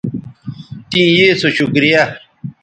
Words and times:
تیں 0.89 1.09
یے 1.17 1.27
سو 1.39 1.47
شکریہ 1.57 2.03